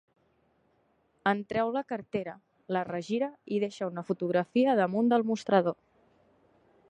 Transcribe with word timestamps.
En 1.31 1.43
treu 1.51 1.73
la 1.75 1.83
cartera, 1.91 2.33
la 2.77 2.81
regira 2.89 3.29
i 3.57 3.61
deixa 3.65 3.91
una 3.93 4.05
fotografia 4.09 4.77
damunt 4.81 5.13
del 5.15 5.27
mostrador. 5.33 5.79